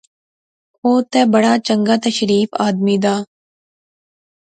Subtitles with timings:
[0.83, 3.15] او تے بڑا چنگا تے شریف آدمی دا